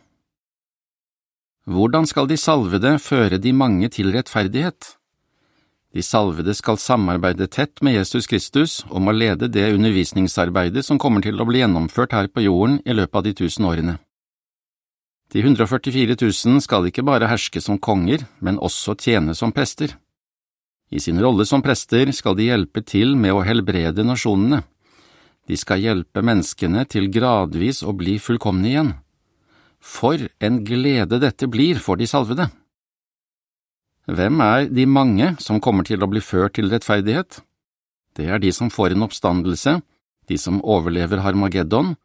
Hvordan 1.68 2.10
skal 2.10 2.30
de 2.30 2.40
salvede 2.42 2.96
føre 2.98 3.38
de 3.38 3.54
mange 3.54 3.90
til 3.94 4.10
rettferdighet? 4.16 4.96
De 5.94 6.02
salvede 6.02 6.54
skal 6.58 6.82
samarbeide 6.82 7.50
tett 7.54 7.84
med 7.86 8.00
Jesus 8.00 8.26
Kristus 8.26 8.80
om 8.90 9.10
å 9.10 9.14
lede 9.14 9.50
det 9.52 9.70
undervisningsarbeidet 9.76 10.86
som 10.86 10.98
kommer 10.98 11.22
til 11.22 11.38
å 11.38 11.46
bli 11.46 11.62
gjennomført 11.62 12.18
her 12.18 12.34
på 12.34 12.48
jorden 12.48 12.80
i 12.86 12.98
løpet 12.98 13.22
av 13.22 13.30
de 13.30 13.38
tusen 13.46 13.70
årene. 13.70 14.00
De 15.34 15.42
144 15.44 16.16
000 16.22 16.62
skal 16.64 16.88
ikke 16.88 17.04
bare 17.04 17.28
herske 17.28 17.60
som 17.64 17.80
konger, 17.80 18.24
men 18.40 18.60
også 18.64 18.96
tjene 18.96 19.36
som 19.36 19.52
prester. 19.52 19.98
I 20.88 21.02
sin 21.04 21.20
rolle 21.20 21.44
som 21.46 21.62
prester 21.64 22.08
skal 22.16 22.38
de 22.38 22.48
hjelpe 22.48 22.84
til 22.88 23.18
med 23.20 23.36
å 23.36 23.44
helbrede 23.44 24.06
nasjonene. 24.08 24.62
De 25.48 25.58
skal 25.60 25.84
hjelpe 25.84 26.24
menneskene 26.24 26.86
til 26.88 27.10
gradvis 27.12 27.82
å 27.84 27.92
bli 27.96 28.16
fullkomne 28.24 28.72
igjen. 28.72 28.94
For 29.84 30.24
en 30.44 30.62
glede 30.68 31.20
dette 31.20 31.48
blir 31.52 31.80
for 31.84 32.00
de 32.00 32.08
salvede! 32.08 32.48
Hvem 34.08 34.40
er 34.40 34.70
de 34.72 34.86
mange 34.88 35.34
som 35.44 35.60
kommer 35.60 35.84
til 35.84 36.00
å 36.04 36.08
bli 36.08 36.24
ført 36.24 36.56
til 36.56 36.72
rettferdighet? 36.72 37.42
Det 38.16 38.30
er 38.32 38.40
de 38.40 38.54
som 38.56 38.72
får 38.72 38.96
en 38.96 39.04
oppstandelse, 39.04 39.76
de 40.28 40.38
som 40.40 40.64
overlever 40.64 41.20
Harmageddon, 41.24 41.96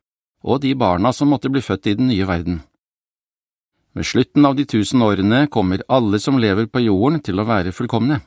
og 0.42 0.60
de 0.66 0.74
barna 0.74 1.14
som 1.14 1.30
måtte 1.30 1.50
bli 1.50 1.62
født 1.62 1.86
i 1.86 1.96
den 1.98 2.10
nye 2.10 2.26
verden. 2.26 2.58
Ved 3.92 4.08
slutten 4.08 4.46
av 4.48 4.56
de 4.56 4.64
tusen 4.64 5.02
årene 5.04 5.46
kommer 5.52 5.84
alle 5.88 6.20
som 6.20 6.38
lever 6.40 6.68
på 6.72 6.80
jorden 6.80 7.20
til 7.20 7.40
å 7.40 7.48
være 7.48 7.74
fullkomne. 7.76 8.22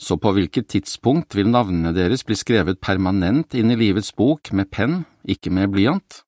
Så 0.00 0.16
på 0.20 0.32
hvilket 0.36 0.68
tidspunkt 0.72 1.36
vil 1.36 1.48
navnene 1.52 1.92
deres 1.96 2.24
bli 2.24 2.36
skrevet 2.36 2.80
permanent 2.80 3.56
inn 3.56 3.72
i 3.72 3.76
livets 3.76 4.12
bok 4.16 4.52
med 4.52 4.70
penn, 4.72 5.02
ikke 5.24 5.52
med 5.52 5.72
blyant? 5.72 6.22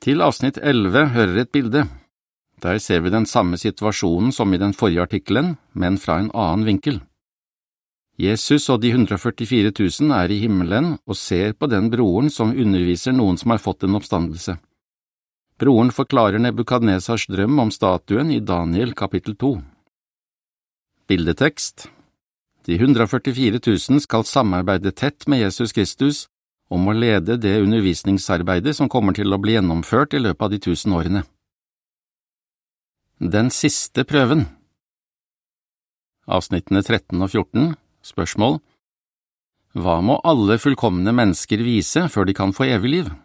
Til 0.00 0.22
avsnitt 0.24 0.58
elleve 0.62 1.08
hører 1.14 1.42
et 1.42 1.52
bilde. 1.52 1.84
Der 2.62 2.78
ser 2.78 3.02
vi 3.02 3.12
den 3.14 3.26
samme 3.26 3.58
situasjonen 3.58 4.32
som 4.32 4.52
i 4.54 4.58
den 4.58 4.74
forrige 4.74 5.04
artikkelen, 5.06 5.56
men 5.72 5.98
fra 5.98 6.18
en 6.20 6.32
annen 6.34 6.66
vinkel. 6.66 7.00
Jesus 8.20 8.68
og 8.68 8.82
de 8.82 8.90
144 8.92 9.72
000 9.72 10.12
er 10.12 10.30
i 10.30 10.40
himmelen 10.42 10.98
og 11.06 11.16
ser 11.16 11.54
på 11.56 11.70
den 11.72 11.88
broren 11.90 12.28
som 12.30 12.52
underviser 12.52 13.14
noen 13.16 13.38
som 13.40 13.54
har 13.54 13.62
fått 13.62 13.86
en 13.86 13.96
oppstandelse. 13.96 14.58
Broren 15.60 15.90
forklarer 15.92 16.40
Nebukadnesars 16.40 17.26
drøm 17.28 17.58
om 17.60 17.70
statuen 17.74 18.30
i 18.32 18.38
Daniel 18.40 18.94
kapittel 18.96 19.34
2. 19.36 19.50
Bildetekst 21.10 21.90
De 22.64 22.78
144 22.78 23.60
000 23.66 24.00
skal 24.06 24.24
samarbeide 24.24 24.94
tett 24.96 25.28
med 25.28 25.42
Jesus 25.42 25.76
Kristus 25.76 26.22
om 26.72 26.88
å 26.88 26.96
lede 26.96 27.36
det 27.36 27.58
undervisningsarbeidet 27.60 28.78
som 28.78 28.88
kommer 28.88 29.12
til 29.12 29.28
å 29.28 29.40
bli 29.42 29.58
gjennomført 29.58 30.16
i 30.16 30.24
løpet 30.24 30.48
av 30.48 30.54
de 30.54 30.64
tusen 30.70 30.96
årene. 30.96 31.26
Den 33.20 33.52
siste 33.52 34.08
prøven 34.08 34.46
Avsnittene 36.24 36.80
13 36.80 37.20
og 37.20 37.34
14 37.34 37.74
Spørsmål 38.00 38.62
Hva 39.76 40.00
må 40.00 40.22
alle 40.24 40.56
fullkomne 40.56 41.12
mennesker 41.12 41.60
vise 41.60 42.08
før 42.08 42.30
de 42.30 42.40
kan 42.46 42.56
få 42.56 42.72
evig 42.72 43.00
liv? 43.02 43.18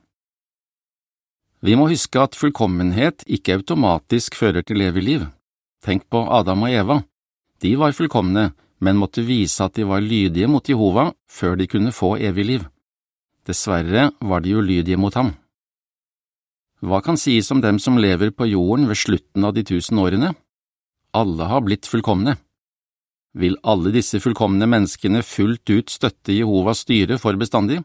Vi 1.65 1.74
må 1.74 1.88
huske 1.89 2.22
at 2.22 2.36
fullkommenhet 2.38 3.24
ikke 3.25 3.55
automatisk 3.57 4.36
fører 4.38 4.62
til 4.62 4.84
evig 4.86 5.03
liv. 5.05 5.24
Tenk 5.81 6.03
på 6.13 6.22
Adam 6.29 6.67
og 6.67 6.74
Eva. 6.74 7.00
De 7.62 7.72
var 7.79 7.95
fullkomne, 7.98 8.51
men 8.86 9.00
måtte 9.00 9.24
vise 9.25 9.65
at 9.65 9.74
de 9.74 9.88
var 9.88 10.03
lydige 10.03 10.50
mot 10.51 10.69
Jehova 10.69 11.07
før 11.31 11.57
de 11.57 11.65
kunne 11.72 11.93
få 11.95 12.15
evig 12.22 12.45
liv. 12.51 12.67
Dessverre 13.48 14.12
var 14.22 14.45
de 14.45 14.53
ulydige 14.60 15.00
mot 15.00 15.13
ham. 15.17 15.34
Hva 16.86 17.01
kan 17.01 17.17
sies 17.17 17.50
om 17.53 17.63
dem 17.65 17.79
som 17.81 17.98
lever 17.98 18.29
på 18.36 18.45
jorden 18.51 18.86
ved 18.89 19.01
slutten 19.01 19.45
av 19.48 19.55
de 19.57 19.65
tusen 19.65 19.98
årene? 19.98 20.36
Alle 21.17 21.50
har 21.50 21.65
blitt 21.65 21.89
fullkomne. 21.89 22.36
Vil 23.34 23.57
alle 23.63 23.89
disse 23.95 24.22
fullkomne 24.22 24.67
menneskene 24.69 25.25
fullt 25.25 25.69
ut 25.72 25.89
støtte 25.89 26.36
Jehovas 26.36 26.86
styre 26.86 27.17
for 27.17 27.34
bestandig? 27.41 27.81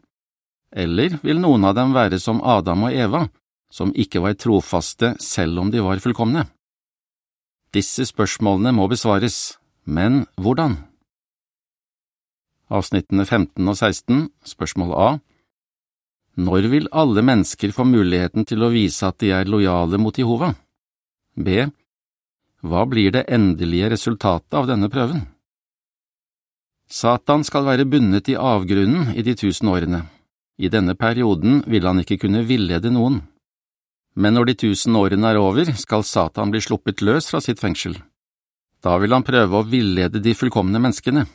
Eller 0.71 1.17
vil 1.25 1.41
noen 1.41 1.65
av 1.65 1.75
dem 1.75 1.95
være 1.95 2.19
som 2.21 2.43
Adam 2.45 2.85
og 2.87 2.95
Eva, 2.95 3.25
som 3.71 3.93
ikke 3.95 4.21
var 4.23 4.37
trofaste 4.39 5.15
selv 5.23 5.63
om 5.63 5.71
de 5.71 5.81
var 5.83 6.03
fullkomne? 6.03 6.45
Disse 7.71 8.03
spørsmålene 8.09 8.73
må 8.75 8.89
besvares, 8.91 9.57
men 9.87 10.25
hvordan? 10.35 10.75
Avsnittene 12.71 13.25
15 13.25 13.67
og 13.67 13.75
16, 13.75 14.25
spørsmål 14.47 14.91
A 14.95 15.09
Når 16.39 16.67
vil 16.71 16.87
alle 16.91 17.23
mennesker 17.23 17.71
få 17.75 17.87
muligheten 17.87 18.47
til 18.47 18.63
å 18.63 18.71
vise 18.71 19.07
at 19.07 19.19
de 19.23 19.31
er 19.35 19.47
lojale 19.47 19.99
mot 19.99 20.15
Jehova? 20.15 20.53
B. 21.35 21.65
Hva 22.61 22.85
blir 22.85 23.11
det 23.15 23.25
endelige 23.31 23.91
resultatet 23.95 24.53
av 24.53 24.67
denne 24.69 24.91
prøven? 24.91 25.25
Satan 26.91 27.43
skal 27.47 27.63
være 27.65 27.87
bundet 27.87 28.27
i 28.27 28.35
avgrunnen 28.35 29.13
i 29.15 29.23
de 29.23 29.35
tusen 29.39 29.71
årene. 29.71 30.03
I 30.59 30.67
denne 30.67 30.93
perioden 30.99 31.63
vil 31.71 31.87
han 31.87 32.03
ikke 32.03 32.19
kunne 32.25 32.43
villede 32.45 32.91
noen. 32.91 33.21
Men 34.15 34.35
når 34.35 34.49
de 34.49 34.55
tusen 34.65 34.95
årene 34.99 35.31
er 35.31 35.39
over, 35.39 35.71
skal 35.79 36.03
Satan 36.03 36.51
bli 36.51 36.61
sluppet 36.63 37.03
løs 37.05 37.29
fra 37.31 37.39
sitt 37.43 37.61
fengsel. 37.61 37.95
Da 38.83 38.97
vil 38.99 39.13
han 39.13 39.23
prøve 39.23 39.61
å 39.61 39.67
villede 39.67 40.19
de 40.23 40.33
fullkomne 40.35 40.81
menneskene. 40.81 41.27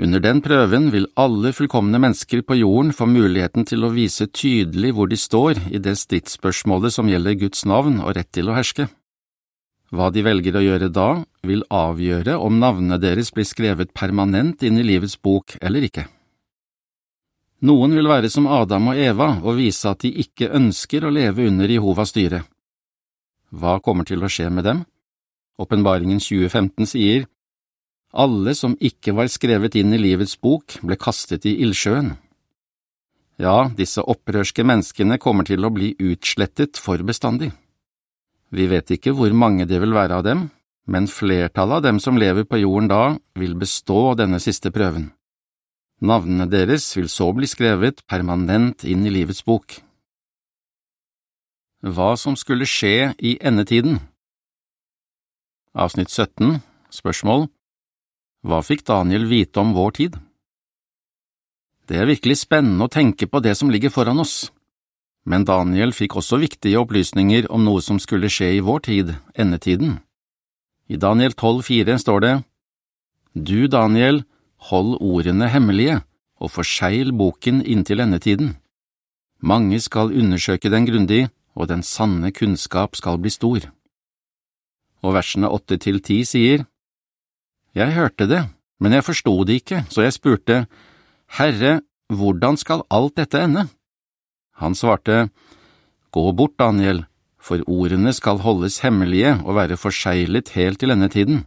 Under 0.00 0.22
den 0.24 0.38
prøven 0.40 0.88
vil 0.94 1.08
alle 1.20 1.52
fullkomne 1.52 1.98
mennesker 2.00 2.44
på 2.46 2.56
jorden 2.60 2.94
få 2.96 3.08
muligheten 3.10 3.66
til 3.68 3.84
å 3.84 3.92
vise 3.92 4.30
tydelig 4.32 4.94
hvor 4.96 5.10
de 5.10 5.18
står 5.20 5.60
i 5.68 5.80
det 5.82 5.96
stridsspørsmålet 6.00 6.94
som 6.94 7.10
gjelder 7.10 7.36
Guds 7.42 7.66
navn 7.68 7.98
og 8.00 8.14
rett 8.16 8.30
til 8.32 8.48
å 8.48 8.56
herske. 8.56 8.86
Hva 9.90 10.08
de 10.14 10.22
velger 10.22 10.56
å 10.56 10.62
gjøre 10.62 10.88
da, 10.94 11.08
vil 11.42 11.66
avgjøre 11.74 12.38
om 12.38 12.60
navnene 12.62 13.00
deres 13.02 13.32
blir 13.34 13.48
skrevet 13.48 13.92
permanent 13.92 14.62
inn 14.62 14.78
i 14.78 14.86
livets 14.86 15.18
bok 15.18 15.58
eller 15.60 15.88
ikke. 15.90 16.06
Noen 17.60 17.92
vil 17.92 18.08
være 18.08 18.30
som 18.32 18.46
Adam 18.48 18.88
og 18.92 19.00
Eva 19.00 19.34
og 19.42 19.58
vise 19.58 19.90
at 19.90 20.00
de 20.04 20.12
ikke 20.22 20.48
ønsker 20.56 21.04
å 21.04 21.12
leve 21.12 21.44
under 21.50 21.68
Jehovas 21.68 22.14
styre. 22.14 22.44
Hva 23.52 23.76
kommer 23.84 24.06
til 24.08 24.22
å 24.24 24.30
skje 24.32 24.48
med 24.48 24.64
dem? 24.64 24.84
Åpenbaringen 25.60 26.22
2015 26.22 26.88
sier, 26.88 27.26
Alle 28.16 28.54
som 28.56 28.78
ikke 28.80 29.12
var 29.14 29.28
skrevet 29.28 29.76
inn 29.76 29.92
i 29.92 30.00
livets 30.00 30.38
bok, 30.40 30.78
ble 30.82 30.96
kastet 30.96 31.44
i 31.46 31.58
ildsjøen. 31.62 32.14
Ja, 33.40 33.68
disse 33.76 34.02
opprørske 34.02 34.64
menneskene 34.66 35.20
kommer 35.20 35.46
til 35.46 35.64
å 35.64 35.72
bli 35.72 35.92
utslettet 36.00 36.80
for 36.80 37.00
bestandig. 37.06 37.52
Vi 38.50 38.66
vet 38.66 38.90
ikke 38.96 39.14
hvor 39.14 39.30
mange 39.36 39.68
det 39.68 39.78
vil 39.80 39.94
være 39.94 40.18
av 40.18 40.26
dem, 40.26 40.48
men 40.90 41.06
flertallet 41.06 41.78
av 41.78 41.86
dem 41.86 42.00
som 42.02 42.18
lever 42.18 42.48
på 42.48 42.64
jorden 42.64 42.90
da, 42.90 43.04
vil 43.38 43.54
bestå 43.54 44.16
denne 44.18 44.40
siste 44.42 44.72
prøven. 44.74 45.10
Navnene 46.00 46.46
deres 46.48 46.86
vil 46.96 47.10
så 47.12 47.26
bli 47.36 47.44
skrevet 47.44 48.00
permanent 48.08 48.86
inn 48.88 49.04
i 49.04 49.12
livets 49.12 49.42
bok. 49.44 49.74
Hva 51.84 52.14
som 52.16 52.36
skulle 52.40 52.68
skje 52.68 53.12
i 53.20 53.34
endetiden 53.40 53.98
Avsnitt 55.76 56.08
17 56.12 56.58
Spørsmål 56.92 57.46
Hva 58.44 58.62
fikk 58.64 58.86
Daniel 58.88 59.28
vite 59.28 59.60
om 59.60 59.74
vår 59.76 59.94
tid? 60.00 60.16
Det 61.84 62.00
er 62.00 62.08
virkelig 62.08 62.40
spennende 62.46 62.88
å 62.88 62.92
tenke 62.92 63.28
på 63.28 63.40
det 63.44 63.54
som 63.60 63.72
ligger 63.72 63.92
foran 63.92 64.20
oss, 64.24 64.48
men 65.28 65.44
Daniel 65.44 65.92
fikk 65.92 66.16
også 66.20 66.40
viktige 66.40 66.80
opplysninger 66.80 67.48
om 67.52 67.64
noe 67.66 67.84
som 67.84 68.00
skulle 68.00 68.30
skje 68.32 68.54
i 68.56 68.64
vår 68.64 68.84
tid, 68.88 69.14
endetiden. 69.34 69.98
I 70.88 70.96
Daniel 70.96 71.36
12,4 71.36 71.98
står 72.00 72.20
det, 72.24 72.34
Du, 73.34 73.68
Daniel, 73.68 74.24
Hold 74.68 74.98
ordene 75.00 75.48
hemmelige, 75.48 76.00
og 76.40 76.52
forsegl 76.52 77.12
boken 77.16 77.62
inntil 77.64 78.02
endetiden. 78.04 78.56
Mange 79.40 79.80
skal 79.80 80.12
undersøke 80.12 80.70
den 80.70 80.86
grundig, 80.86 81.28
og 81.56 81.68
den 81.68 81.82
sanne 81.82 82.32
kunnskap 82.32 82.96
skal 82.96 83.18
bli 83.18 83.32
stor. 83.32 83.70
Og 85.00 85.14
versene 85.16 85.48
åtte 85.48 85.78
til 85.80 86.00
ti 86.04 86.24
sier, 86.24 86.66
Jeg 87.74 87.94
hørte 87.94 88.26
det, 88.26 88.48
men 88.80 88.92
jeg 88.92 89.04
forsto 89.04 89.44
det 89.44 89.60
ikke, 89.62 89.84
så 89.88 90.02
jeg 90.02 90.12
spurte, 90.12 90.66
Herre, 91.38 91.80
hvordan 92.10 92.56
skal 92.56 92.82
alt 92.90 93.16
dette 93.16 93.38
ende? 93.38 93.68
Han 94.58 94.74
svarte, 94.74 95.30
Gå 96.10 96.32
bort, 96.32 96.58
Daniel, 96.58 97.04
for 97.38 97.62
ordene 97.66 98.12
skal 98.12 98.42
holdes 98.42 98.80
hemmelige 98.84 99.38
og 99.44 99.54
være 99.56 99.78
forseglet 99.78 100.50
helt 100.56 100.80
til 100.80 100.90
endetiden. 100.90 101.44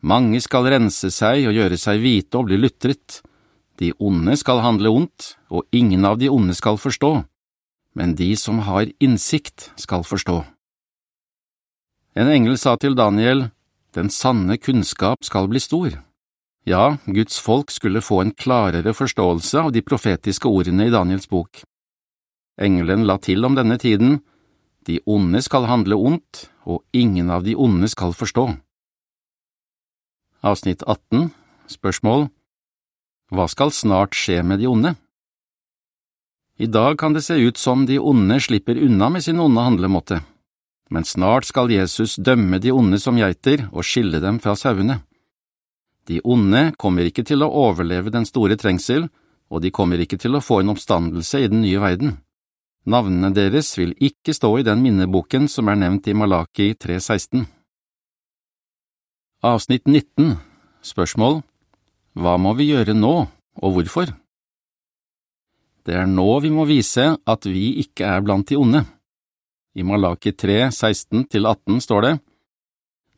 Mange 0.00 0.40
skal 0.40 0.64
rense 0.72 1.10
seg 1.12 1.44
og 1.48 1.56
gjøre 1.56 1.76
seg 1.76 2.00
hvite 2.00 2.38
og 2.40 2.48
bli 2.48 2.56
lutret. 2.60 3.20
De 3.80 3.92
onde 4.00 4.36
skal 4.36 4.62
handle 4.64 4.92
ondt, 4.92 5.34
og 5.52 5.66
ingen 5.72 6.04
av 6.08 6.18
de 6.20 6.28
onde 6.32 6.56
skal 6.56 6.80
forstå, 6.80 7.12
men 7.96 8.14
de 8.16 8.32
som 8.36 8.60
har 8.64 8.88
innsikt 9.00 9.70
skal 9.80 10.04
forstå. 10.04 10.42
En 12.16 12.28
engel 12.28 12.58
sa 12.58 12.76
til 12.76 12.96
Daniel, 12.96 13.50
Den 13.90 14.06
sanne 14.06 14.54
kunnskap 14.56 15.24
skal 15.26 15.48
bli 15.50 15.58
stor. 15.58 15.90
Ja, 16.62 16.98
Guds 17.06 17.40
folk 17.42 17.72
skulle 17.74 18.00
få 18.00 18.20
en 18.22 18.30
klarere 18.30 18.92
forståelse 18.94 19.58
av 19.58 19.72
de 19.72 19.82
profetiske 19.82 20.46
ordene 20.46 20.86
i 20.86 20.92
Daniels 20.94 21.26
bok. 21.26 21.64
Engelen 22.60 23.02
la 23.08 23.16
til 23.18 23.44
om 23.44 23.56
denne 23.58 23.78
tiden, 23.78 24.20
De 24.86 25.00
onde 25.06 25.42
skal 25.42 25.66
handle 25.66 25.96
ondt, 25.96 26.50
og 26.64 26.84
ingen 26.92 27.30
av 27.30 27.42
de 27.42 27.56
onde 27.56 27.88
skal 27.88 28.12
forstå. 28.12 28.46
Avsnitt 30.40 30.80
18 30.86 31.26
Spørsmål 31.68 32.30
Hva 33.28 33.44
skal 33.52 33.72
snart 33.76 34.16
skje 34.16 34.38
med 34.40 34.62
de 34.62 34.70
onde? 34.70 34.94
I 36.56 36.64
dag 36.64 36.96
kan 37.00 37.12
det 37.12 37.26
se 37.26 37.36
ut 37.36 37.60
som 37.60 37.84
de 37.84 37.98
onde 38.00 38.38
slipper 38.40 38.80
unna 38.80 39.10
med 39.12 39.24
sin 39.24 39.40
onde 39.40 39.60
handlemåte, 39.60 40.22
men 40.88 41.04
snart 41.04 41.44
skal 41.44 41.68
Jesus 41.68 42.16
dømme 42.16 42.56
de 42.58 42.72
onde 42.72 42.96
som 43.00 43.20
geiter 43.20 43.66
og 43.68 43.84
skille 43.84 44.20
dem 44.24 44.40
fra 44.40 44.56
sauene. 44.56 45.02
De 46.08 46.22
onde 46.24 46.72
kommer 46.80 47.04
ikke 47.04 47.24
til 47.28 47.44
å 47.44 47.52
overleve 47.68 48.08
den 48.08 48.24
store 48.24 48.56
trengsel, 48.56 49.10
og 49.52 49.60
de 49.60 49.68
kommer 49.68 50.00
ikke 50.00 50.16
til 50.16 50.40
å 50.40 50.44
få 50.44 50.62
en 50.62 50.72
oppstandelse 50.72 51.44
i 51.44 51.52
den 51.52 51.60
nye 51.66 51.84
verden. 51.84 52.16
Navnene 52.88 53.28
deres 53.36 53.76
vil 53.76 53.92
ikke 54.00 54.32
stå 54.32 54.56
i 54.56 54.64
den 54.64 54.80
minneboken 54.80 55.52
som 55.52 55.68
er 55.68 55.76
nevnt 55.84 56.08
i 56.08 56.16
Malaki 56.16 56.72
3.16. 56.80 57.44
Avsnitt 59.40 59.86
19 59.88 60.34
Spørsmål 60.84 61.38
Hva 62.12 62.34
må 62.36 62.50
vi 62.58 62.66
gjøre 62.74 62.92
nå, 62.92 63.12
og 63.56 63.70
hvorfor? 63.72 64.10
Det 65.80 65.94
er 65.96 66.04
nå 66.04 66.26
vi 66.44 66.50
må 66.52 66.66
vise 66.68 67.06
at 67.16 67.48
vi 67.48 67.78
ikke 67.80 68.04
er 68.04 68.20
blant 68.20 68.52
de 68.52 68.58
onde. 68.60 68.82
I 69.72 69.86
Malaki 69.88 70.34
3, 70.36 70.58
16–18 70.68 71.80
står 71.80 72.04
det, 72.04 72.12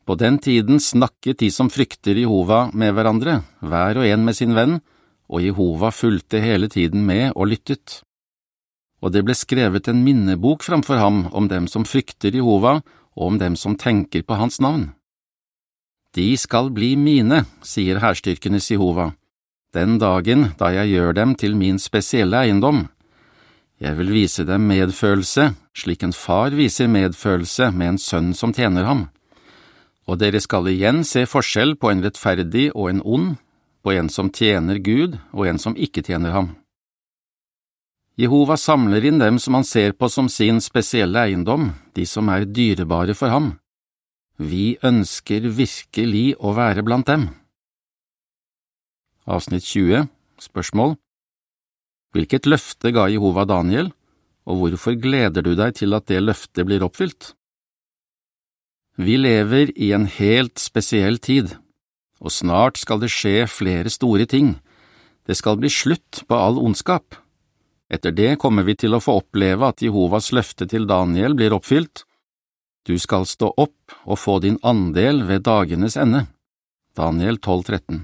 På 0.07 0.15
den 0.15 0.39
tiden 0.39 0.79
snakket 0.79 1.43
de 1.43 1.51
som 1.51 1.67
frykter 1.67 2.15
Jehova 2.15 2.69
med 2.71 2.95
hverandre, 2.95 3.41
hver 3.59 3.99
og 3.99 4.07
en 4.07 4.23
med 4.23 4.39
sin 4.39 4.55
venn, 4.55 4.79
og 5.27 5.43
Jehova 5.43 5.91
fulgte 5.91 6.39
hele 6.39 6.71
tiden 6.71 7.03
med 7.03 7.33
og 7.35 7.51
lyttet. 7.51 7.99
Og 9.03 9.11
det 9.11 9.27
ble 9.27 9.35
skrevet 9.35 9.91
en 9.91 10.05
minnebok 10.07 10.63
framfor 10.63 11.03
ham 11.03 11.25
om 11.35 11.51
dem 11.51 11.67
som 11.67 11.83
frykter 11.83 12.31
Jehova 12.31 12.77
og 12.79 13.23
om 13.27 13.43
dem 13.43 13.59
som 13.59 13.75
tenker 13.75 14.23
på 14.23 14.39
hans 14.39 14.63
navn. 14.63 14.93
De 16.13 16.29
skal 16.37 16.69
bli 16.69 16.93
mine, 16.95 17.45
sier 17.65 17.99
hærstyrkenes 18.03 18.69
Jehova 18.71 19.11
den 19.73 19.97
dagen 19.97 20.51
da 20.59 20.69
jeg 20.73 20.93
gjør 20.93 21.15
dem 21.17 21.33
til 21.35 21.55
min 21.57 21.79
spesielle 21.81 22.43
eiendom. 22.45 22.85
Jeg 23.81 23.97
vil 23.97 24.11
vise 24.13 24.45
dem 24.45 24.67
medfølelse, 24.69 25.49
slik 25.75 26.03
en 26.05 26.13
far 26.13 26.53
viser 26.53 26.87
medfølelse 26.87 27.71
med 27.73 27.95
en 27.95 27.99
sønn 27.99 28.31
som 28.37 28.53
tjener 28.53 28.85
ham. 28.87 29.07
Og 30.07 30.19
dere 30.21 30.39
skal 30.43 30.69
igjen 30.69 31.01
se 31.07 31.25
forskjell 31.25 31.75
på 31.79 31.89
en 31.89 32.03
rettferdig 32.05 32.69
og 32.75 32.91
en 32.91 33.01
ond, 33.01 33.31
på 33.83 33.95
en 33.97 34.09
som 34.09 34.29
tjener 34.29 34.79
Gud 34.79 35.17
og 35.33 35.47
en 35.49 35.59
som 35.59 35.75
ikke 35.75 36.03
tjener 36.05 36.35
ham. 36.35 36.53
Jehova 38.19 38.55
samler 38.61 39.03
inn 39.09 39.17
dem 39.17 39.39
som 39.41 39.57
han 39.57 39.65
ser 39.65 39.97
på 39.97 40.07
som 40.07 40.29
sin 40.29 40.61
spesielle 40.61 41.25
eiendom, 41.25 41.71
de 41.97 42.05
som 42.05 42.29
er 42.29 42.45
dyrebare 42.45 43.17
for 43.17 43.33
ham. 43.33 43.55
Vi 44.41 44.79
ønsker 44.81 45.45
virkelig 45.45 46.33
å 46.41 46.55
være 46.57 46.81
blant 46.81 47.05
dem. 47.05 47.27
Avsnitt 49.29 49.63
20 49.69 50.07
Spørsmål 50.41 50.95
Hvilket 52.13 52.49
løfte 52.49 52.89
ga 52.93 53.05
Jehova 53.13 53.45
Daniel, 53.45 53.91
og 54.49 54.59
hvorfor 54.59 54.97
gleder 54.97 55.45
du 55.45 55.53
deg 55.55 55.77
til 55.77 55.93
at 55.93 56.09
det 56.09 56.19
løftet 56.23 56.65
blir 56.65 56.83
oppfylt? 56.83 57.35
Vi 58.97 59.17
lever 59.17 59.71
i 59.77 59.93
en 59.93 60.05
helt 60.05 60.57
spesiell 60.61 61.17
tid, 61.17 61.55
og 62.19 62.33
snart 62.33 62.81
skal 62.81 63.01
det 63.01 63.09
skje 63.13 63.47
flere 63.49 63.89
store 63.89 64.25
ting. 64.29 64.55
Det 65.25 65.37
skal 65.37 65.57
bli 65.61 65.69
slutt 65.69 66.25
på 66.27 66.37
all 66.37 66.57
ondskap. 66.61 67.15
Etter 67.89 68.11
det 68.11 68.39
kommer 68.41 68.65
vi 68.65 68.75
til 68.75 68.93
å 68.93 69.01
få 69.01 69.19
oppleve 69.21 69.69
at 69.69 69.81
Jehovas 69.85 70.31
løfte 70.33 70.67
til 70.69 70.89
Daniel 70.89 71.37
blir 71.37 71.53
oppfylt. 71.53 72.03
Du 72.83 72.97
skal 72.99 73.23
stå 73.25 73.53
opp 73.55 73.95
og 74.03 74.19
få 74.19 74.39
din 74.43 74.57
andel 74.63 75.23
ved 75.27 75.45
dagenes 75.47 75.95
ende. 75.95 76.25
Daniel 76.97 77.39
12, 77.39 77.63
13. 77.63 78.01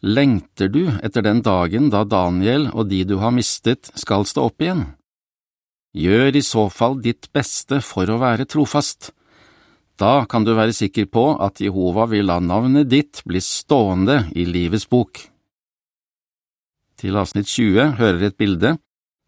Lengter 0.00 0.70
du 0.72 0.86
etter 1.04 1.26
den 1.26 1.42
dagen 1.44 1.90
da 1.92 2.04
Daniel 2.08 2.68
og 2.72 2.88
de 2.88 3.02
du 3.04 3.18
har 3.20 3.34
mistet, 3.34 3.90
skal 3.98 4.24
stå 4.24 4.46
opp 4.48 4.64
igjen? 4.64 4.86
Gjør 5.92 6.38
i 6.38 6.44
så 6.44 6.68
fall 6.72 6.98
ditt 7.04 7.28
beste 7.34 7.82
for 7.84 8.08
å 8.08 8.20
være 8.22 8.48
trofast. 8.48 9.10
Da 9.98 10.24
kan 10.30 10.44
du 10.46 10.54
være 10.54 10.76
sikker 10.76 11.08
på 11.10 11.24
at 11.42 11.60
Jehova 11.60 12.06
vil 12.08 12.28
la 12.30 12.38
navnet 12.40 12.88
ditt 12.88 13.24
bli 13.26 13.42
stående 13.42 14.22
i 14.38 14.46
livets 14.46 14.86
bok. 14.88 15.20
Til 16.98 17.18
avsnitt 17.18 17.50
20 17.50 17.98
hører 17.98 18.28
et 18.28 18.38
bilde 18.38 18.76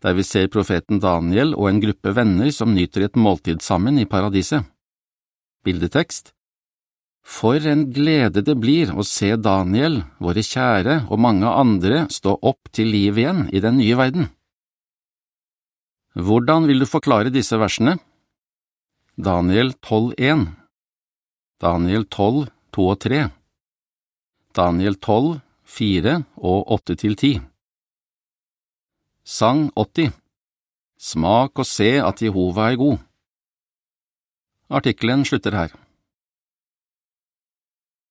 der 0.01 0.17
vi 0.17 0.25
ser 0.25 0.51
profeten 0.53 1.01
Daniel 1.03 1.55
og 1.55 1.69
en 1.71 1.81
gruppe 1.83 2.15
venner 2.17 2.51
som 2.55 2.75
nyter 2.75 3.07
et 3.07 3.17
måltid 3.17 3.63
sammen 3.63 4.01
i 4.01 4.09
paradiset. 4.09 4.65
Bildetekst 5.65 6.33
for 7.31 7.61
en 7.69 7.87
glede 7.93 8.43
det 8.43 8.57
blir 8.59 8.91
å 8.97 9.05
se 9.07 9.35
Daniel, 9.37 10.01
våre 10.19 10.43
kjære 10.45 11.05
og 11.13 11.21
mange 11.21 11.47
andre 11.47 12.07
stå 12.11 12.37
opp 12.43 12.71
til 12.75 12.91
liv 12.91 13.21
igjen 13.21 13.45
i 13.53 13.61
den 13.63 13.79
nye 13.79 13.99
verden. 13.99 14.31
Hvordan 16.17 16.67
vil 16.67 16.83
du 16.83 16.89
forklare 16.91 17.31
disse 17.31 17.59
versene? 17.61 17.99
Daniel 19.21 19.75
12,1 19.85 20.49
Daniel 21.61 22.07
12, 22.09 22.49
2 22.75 22.89
og 22.89 22.99
3 23.05 23.21
Daniel 24.57 24.97
12, 24.97 25.39
4 25.77 26.17
og 26.41 26.73
8 26.79 26.97
til 27.05 27.15
10 27.15 27.50
Sang 29.31 29.69
80 29.79 30.11
Smak 30.99 31.61
og 31.63 31.67
se 31.69 31.87
at 32.03 32.19
Jehova 32.19 32.65
er 32.73 32.79
god 32.81 32.97
Artikkelen 34.79 35.23
slutter 35.25 35.55
her. 35.55 35.77